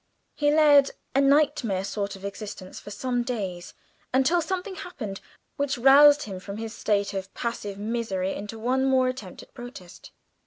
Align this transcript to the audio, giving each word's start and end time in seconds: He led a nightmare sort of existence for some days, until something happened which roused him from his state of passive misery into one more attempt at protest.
He 0.33 0.49
led 0.49 0.89
a 1.13 1.21
nightmare 1.21 1.83
sort 1.83 2.15
of 2.15 2.25
existence 2.25 2.79
for 2.79 2.89
some 2.89 3.21
days, 3.21 3.75
until 4.11 4.41
something 4.41 4.73
happened 4.73 5.21
which 5.57 5.77
roused 5.77 6.23
him 6.23 6.39
from 6.39 6.57
his 6.57 6.73
state 6.73 7.13
of 7.13 7.31
passive 7.35 7.77
misery 7.77 8.33
into 8.33 8.57
one 8.57 8.83
more 8.85 9.07
attempt 9.09 9.43
at 9.43 9.53
protest. 9.53 10.09